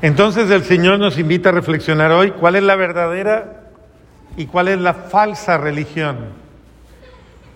[0.00, 3.64] Entonces el Señor nos invita a reflexionar hoy cuál es la verdadera
[4.36, 6.18] y cuál es la falsa religión.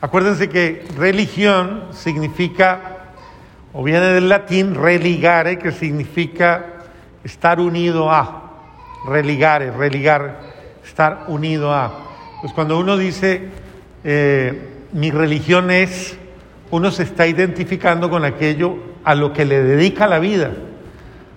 [0.01, 2.81] Acuérdense que religión significa,
[3.73, 6.67] o viene del latín religare, que significa
[7.23, 8.51] estar unido a,
[9.07, 10.41] religare, religar,
[10.85, 11.93] estar unido a.
[12.41, 13.51] Pues cuando uno dice,
[14.03, 16.19] eh, mi religión es,
[16.73, 20.51] uno se está identificando con aquello a lo que le dedica la vida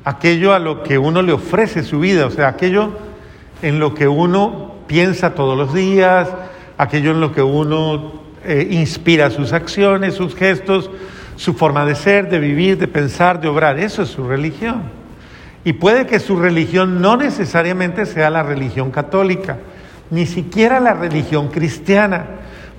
[0.05, 2.91] aquello a lo que uno le ofrece su vida, o sea, aquello
[3.61, 6.29] en lo que uno piensa todos los días,
[6.77, 8.13] aquello en lo que uno
[8.45, 10.91] eh, inspira sus acciones, sus gestos,
[11.35, 13.79] su forma de ser, de vivir, de pensar, de obrar.
[13.79, 14.83] Eso es su religión.
[15.63, 19.57] Y puede que su religión no necesariamente sea la religión católica,
[20.11, 22.27] ni siquiera la religión cristiana.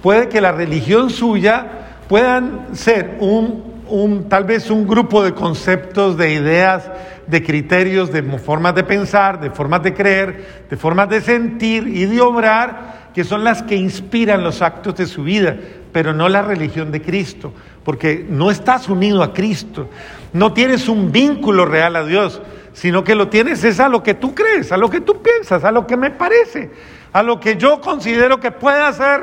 [0.00, 1.66] Puede que la religión suya
[2.08, 6.90] puedan ser un un, tal vez un grupo de conceptos, de ideas,
[7.26, 12.04] de criterios, de formas de pensar, de formas de creer, de formas de sentir y
[12.06, 15.56] de obrar, que son las que inspiran los actos de su vida,
[15.92, 17.52] pero no la religión de Cristo,
[17.84, 19.88] porque no estás unido a Cristo,
[20.32, 22.42] no tienes un vínculo real a Dios,
[22.72, 25.64] sino que lo tienes es a lo que tú crees, a lo que tú piensas,
[25.64, 26.70] a lo que me parece,
[27.12, 29.22] a lo que yo considero que puede ser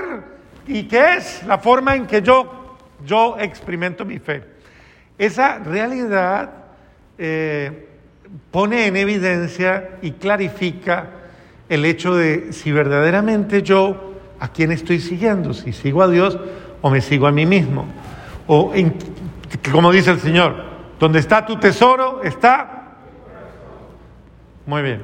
[0.65, 4.43] y que es la forma en que yo, yo experimento mi fe.
[5.19, 6.49] Esa realidad
[7.17, 7.92] eh,
[8.51, 11.09] pone en evidencia y clarifica
[11.69, 16.37] el hecho de si verdaderamente yo a quién estoy siguiendo, si sigo a Dios
[16.81, 17.85] o me sigo a mí mismo.
[18.47, 18.73] O
[19.71, 20.55] como dice el Señor,
[20.99, 22.79] donde está tu tesoro está...
[24.65, 25.03] Muy bien.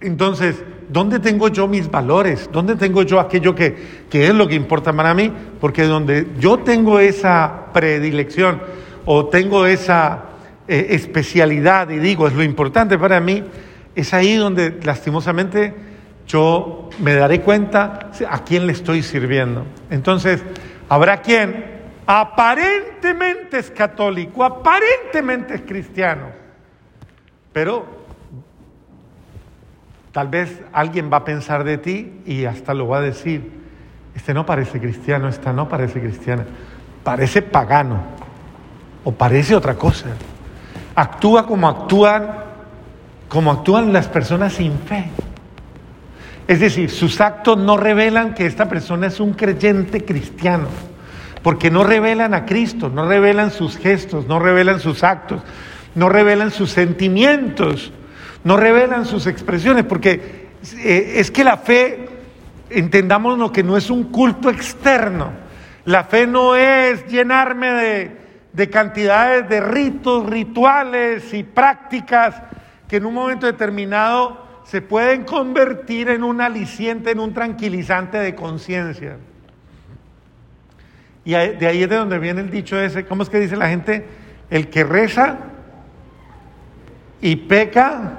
[0.00, 2.48] Entonces, ¿dónde tengo yo mis valores?
[2.52, 5.32] ¿Dónde tengo yo aquello que, es lo que importa para mí?
[5.60, 8.62] Porque donde yo tengo esa predilección
[9.04, 10.29] o tengo esa
[10.70, 13.44] eh, especialidad y digo, es lo importante para mí,
[13.94, 15.74] es ahí donde lastimosamente
[16.26, 19.66] yo me daré cuenta a quién le estoy sirviendo.
[19.90, 20.42] Entonces,
[20.88, 26.28] habrá quien aparentemente es católico, aparentemente es cristiano,
[27.52, 28.00] pero
[30.12, 33.48] Tal vez alguien va a pensar de ti y hasta lo va a decir,
[34.14, 36.44] este no parece cristiano, esta no parece cristiana,
[37.04, 38.02] parece pagano
[39.04, 40.08] o parece otra cosa.
[40.94, 42.28] Actúa como actúan,
[43.28, 45.10] como actúan las personas sin fe.
[46.48, 50.68] Es decir, sus actos no revelan que esta persona es un creyente cristiano,
[51.42, 55.42] porque no revelan a Cristo, no revelan sus gestos, no revelan sus actos,
[55.94, 57.92] no revelan sus sentimientos
[58.44, 62.08] no revelan sus expresiones, porque eh, es que la fe,
[62.70, 65.32] entendamos lo que no es un culto externo.
[65.84, 68.19] La fe no es llenarme de,
[68.52, 72.42] de cantidades de ritos, rituales y prácticas
[72.88, 78.34] que en un momento determinado se pueden convertir en un aliciente, en un tranquilizante de
[78.34, 79.16] conciencia.
[81.24, 83.68] Y de ahí es de donde viene el dicho ese, ¿cómo es que dice la
[83.68, 84.06] gente?
[84.48, 85.38] El que reza
[87.20, 88.18] y peca,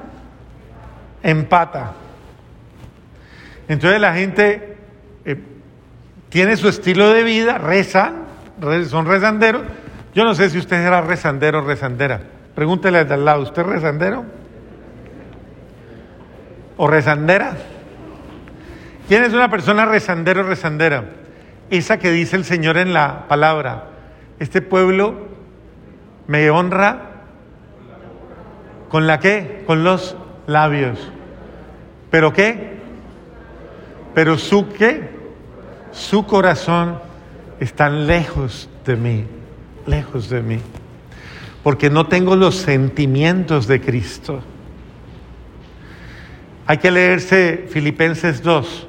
[1.23, 1.93] empata.
[3.67, 4.77] Entonces la gente
[5.25, 5.37] eh,
[6.29, 8.13] tiene su estilo de vida, reza,
[8.87, 9.63] son rezanderos.
[10.13, 12.21] Yo no sé si usted era rezandero o rezandera.
[12.55, 14.25] Pregúntele al lado, ¿usted es rezandero?
[16.77, 17.55] ¿O rezandera?
[19.07, 21.05] ¿Quién es una persona rezandero o rezandera?
[21.69, 23.87] Esa que dice el Señor en la palabra,
[24.39, 25.27] este pueblo
[26.27, 27.11] me honra
[28.89, 29.63] con la qué?
[29.65, 30.17] Con los
[30.47, 30.99] labios.
[32.09, 32.77] ¿Pero qué?
[34.13, 35.09] Pero su qué?
[35.91, 36.99] Su corazón
[37.59, 39.25] está lejos de mí,
[39.85, 40.59] lejos de mí.
[41.63, 44.41] Porque no tengo los sentimientos de Cristo.
[46.67, 48.87] Hay que leerse Filipenses 2,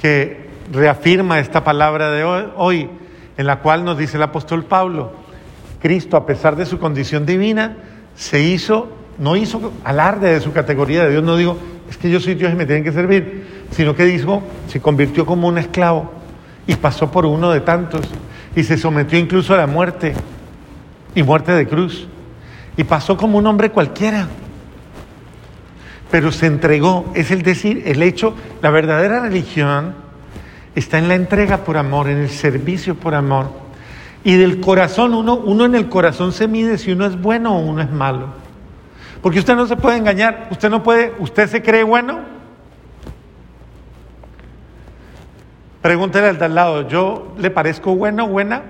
[0.00, 2.88] que reafirma esta palabra de hoy,
[3.36, 5.12] en la cual nos dice el apóstol Pablo,
[5.80, 7.76] Cristo, a pesar de su condición divina,
[8.14, 11.56] se hizo no hizo alarde de su categoría de Dios, no digo,
[11.88, 15.26] es que yo soy Dios y me tienen que servir, sino que dijo, se convirtió
[15.26, 16.10] como un esclavo
[16.66, 18.02] y pasó por uno de tantos
[18.56, 20.14] y se sometió incluso a la muerte
[21.14, 22.06] y muerte de cruz
[22.76, 24.28] y pasó como un hombre cualquiera.
[26.10, 29.94] Pero se entregó, es el decir, el hecho, la verdadera religión
[30.74, 33.50] está en la entrega por amor, en el servicio por amor.
[34.22, 37.60] Y del corazón, uno, uno en el corazón se mide si uno es bueno o
[37.60, 38.28] uno es malo.
[39.22, 42.33] Porque usted no se puede engañar, usted no puede, usted se cree bueno.
[45.84, 48.62] Pregúntele al de al lado, ¿yo le parezco bueno o buena?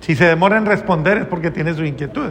[0.00, 2.30] Si se demora en responder es porque tiene su inquietud.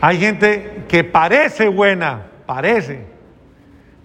[0.00, 3.06] Hay gente que parece buena, parece,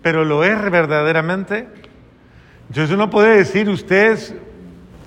[0.02, 1.68] pero lo es verdaderamente.
[2.70, 4.18] Entonces no puedo decir, usted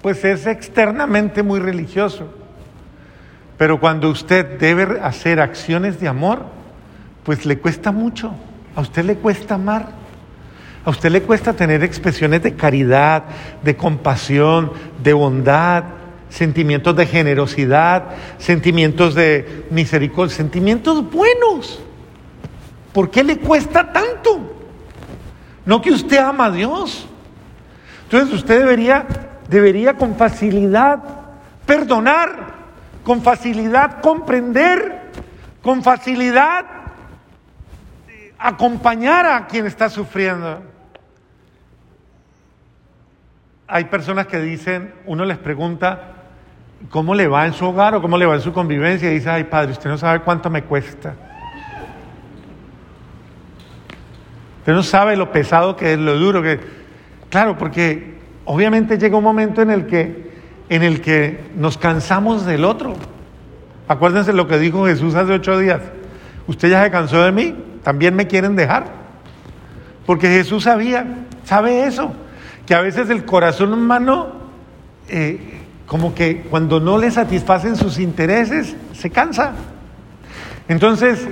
[0.03, 2.33] pues es externamente muy religioso,
[3.59, 6.63] pero cuando usted debe hacer acciones de amor,
[7.25, 8.33] pues le cuesta mucho.
[8.77, 9.89] A usted le cuesta amar.
[10.85, 13.25] A usted le cuesta tener expresiones de caridad,
[13.63, 14.73] de compasión,
[15.03, 15.85] de bondad,
[16.29, 18.05] sentimientos de generosidad,
[18.39, 21.81] sentimientos de misericordia, sentimientos buenos.
[22.93, 24.55] ¿Por qué le cuesta tanto?
[25.65, 27.07] No que usted ama a Dios.
[28.05, 29.07] Entonces usted debería,
[29.49, 30.99] debería con facilidad
[31.65, 32.55] perdonar,
[33.03, 35.11] con facilidad comprender,
[35.63, 36.84] con facilidad
[38.45, 40.63] acompañar a quien está sufriendo.
[43.67, 46.13] Hay personas que dicen, uno les pregunta,
[46.91, 49.11] ¿cómo le va en su hogar o cómo le va en su convivencia?
[49.11, 51.15] Y dice, ay padre, usted no sabe cuánto me cuesta.
[54.59, 56.61] Usted no sabe lo pesado que es, lo duro que...
[57.31, 60.33] Claro, porque obviamente llega un momento en el que,
[60.69, 62.93] en el que nos cansamos del otro.
[63.89, 65.81] Acuérdense lo que dijo Jesús hace ocho días.
[66.47, 67.74] ¿Usted ya se cansó de mí?
[67.85, 68.87] ¿También me quieren dejar?
[70.07, 71.07] Porque Jesús sabía,
[71.45, 72.13] sabe eso,
[72.67, 74.29] que a veces el corazón humano,
[75.09, 79.53] eh, como que cuando no le satisfacen sus intereses, se cansa.
[80.67, 81.29] Entonces,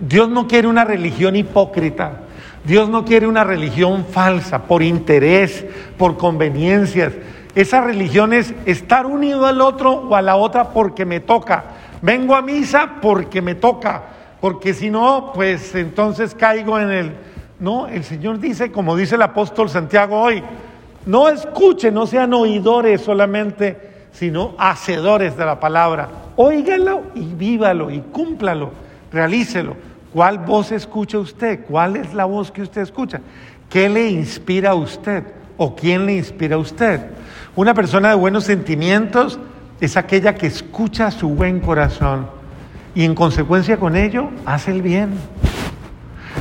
[0.00, 2.22] Dios no quiere una religión hipócrita.
[2.64, 5.64] Dios no quiere una religión falsa, por interés,
[5.98, 7.12] por conveniencias.
[7.54, 11.64] Esa religión es estar unido al otro o a la otra porque me toca.
[12.02, 14.02] Vengo a misa porque me toca
[14.42, 17.12] porque si no, pues entonces caigo en el...
[17.60, 20.42] No, el Señor dice, como dice el apóstol Santiago hoy,
[21.06, 26.08] no escuchen, no sean oidores solamente, sino hacedores de la palabra.
[26.34, 28.72] Óigalo y vívalo y cúmplalo,
[29.12, 29.76] realícelo.
[30.12, 31.60] ¿Cuál voz escucha usted?
[31.64, 33.20] ¿Cuál es la voz que usted escucha?
[33.70, 35.22] ¿Qué le inspira a usted?
[35.56, 37.00] ¿O quién le inspira a usted?
[37.54, 39.38] Una persona de buenos sentimientos
[39.80, 42.41] es aquella que escucha su buen corazón
[42.94, 45.10] y en consecuencia con ello hace el bien.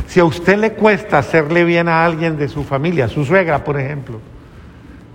[0.07, 3.79] Si a usted le cuesta hacerle bien a alguien de su familia, su suegra, por
[3.79, 4.19] ejemplo,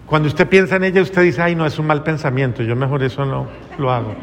[0.06, 3.02] cuando usted piensa en ella, usted dice, ay, no, es un mal pensamiento, yo mejor
[3.02, 3.48] eso no
[3.78, 4.14] lo hago.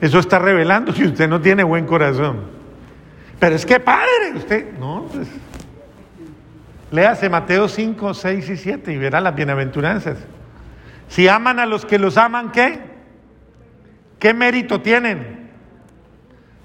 [0.00, 2.40] Eso está revelando si usted no tiene buen corazón.
[3.38, 5.28] Pero es que padre, usted, no, pues,
[6.90, 10.18] léase Mateo 5, 6 y 7 y verá las bienaventuranzas.
[11.08, 12.91] Si aman a los que los aman, ¿qué?
[14.22, 15.50] ¿Qué mérito tienen?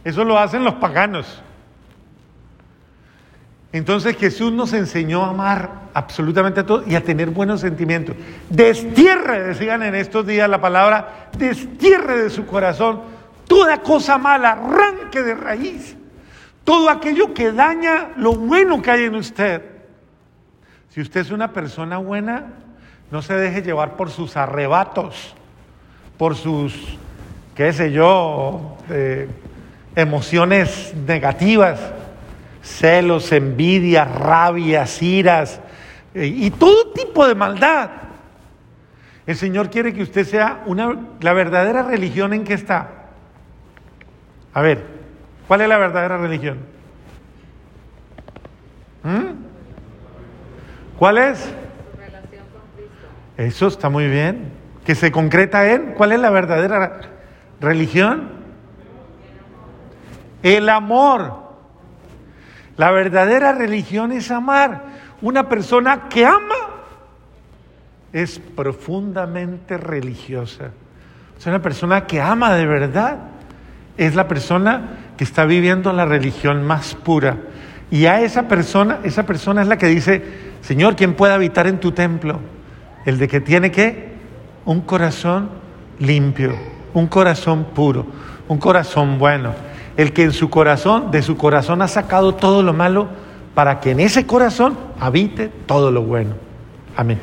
[0.04, 1.42] Eso lo hacen los paganos.
[3.72, 8.16] Entonces Jesús nos enseñó a amar absolutamente a todos y a tener buenos sentimientos.
[8.48, 13.02] Destierre, decían en estos días la palabra, destierre de su corazón
[13.48, 15.98] toda cosa mala, arranque de raíz
[16.64, 19.64] todo aquello que daña lo bueno que hay en usted.
[20.90, 22.54] Si usted es una persona buena,
[23.10, 25.34] no se deje llevar por sus arrebatos,
[26.20, 27.00] por sus
[27.58, 28.78] qué sé yo,
[29.96, 31.80] emociones negativas,
[32.62, 35.60] celos, envidia, rabias, iras
[36.14, 37.90] eh, y todo tipo de maldad.
[39.26, 42.90] El Señor quiere que usted sea una, la verdadera religión en que está.
[44.54, 44.86] A ver,
[45.48, 46.60] ¿cuál es la verdadera religión?
[49.04, 49.34] ¿Mm?
[51.00, 51.52] ¿Cuál es?
[51.98, 53.08] Relación con Cristo.
[53.38, 54.52] Eso está muy bien.
[54.86, 57.17] Que se concreta en, ¿cuál es la verdadera
[57.60, 58.30] ¿Religión?
[60.44, 61.48] El amor.
[62.78, 64.84] La verdadera religión es amar.
[65.22, 66.56] Una persona que ama
[68.14, 70.72] es profundamente religiosa.
[71.40, 73.18] Sea, una persona que ama de verdad
[73.98, 77.38] es la persona que está viviendo la religión más pura.
[77.90, 80.24] Y a esa persona, esa persona es la que dice,
[80.62, 82.40] Señor, ¿quién puede habitar en tu templo?
[83.06, 84.12] El de que tiene que
[84.66, 85.50] un corazón
[85.98, 88.08] limpio un corazón puro,
[88.48, 89.52] un corazón bueno,
[89.98, 93.08] el que en su corazón, de su corazón ha sacado todo lo malo
[93.54, 96.32] para que en ese corazón habite todo lo bueno.
[96.96, 97.20] Amén.